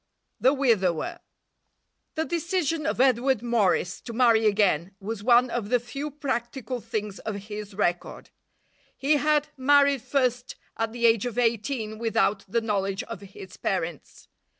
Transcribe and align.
THE 0.39 0.51
WIDOWER 0.55 1.19
The 2.15 2.25
decision 2.25 2.87
of 2.87 2.99
Edward 2.99 3.43
Morris 3.43 4.01
to 4.01 4.13
marry 4.13 4.47
again 4.47 4.95
was 4.99 5.21
one 5.21 5.51
of 5.51 5.69
the 5.69 5.79
few 5.79 6.09
practical 6.09 6.81
things 6.81 7.19
of 7.19 7.35
his 7.35 7.75
record. 7.75 8.31
He 8.97 9.17
had 9.17 9.49
married 9.57 10.01
first 10.01 10.55
at 10.75 10.91
the 10.91 11.05
age 11.05 11.27
of 11.27 11.37
eighteen 11.37 11.99
without 11.99 12.43
the 12.47 12.61
knowledge 12.61 13.03
of 13.03 13.21
his 13.21 13.57
parents. 13.57 14.27